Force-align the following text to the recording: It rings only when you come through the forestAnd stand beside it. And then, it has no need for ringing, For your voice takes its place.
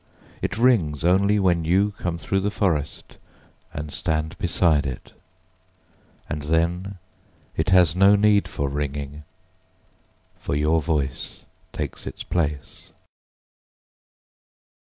It 0.41 0.57
rings 0.57 1.03
only 1.03 1.37
when 1.37 1.63
you 1.63 1.91
come 1.91 2.17
through 2.17 2.39
the 2.39 2.49
forestAnd 2.49 3.91
stand 3.91 4.35
beside 4.39 4.87
it. 4.87 5.13
And 6.27 6.41
then, 6.41 6.97
it 7.55 7.69
has 7.69 7.95
no 7.95 8.15
need 8.15 8.47
for 8.47 8.67
ringing, 8.67 9.25
For 10.37 10.55
your 10.55 10.81
voice 10.81 11.41
takes 11.71 12.07
its 12.07 12.23
place. 12.23 12.89